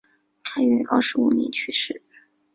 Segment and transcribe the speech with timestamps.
[0.43, 2.01] 开元二十五年去世。